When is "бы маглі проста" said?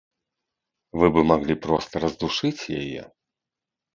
1.17-2.01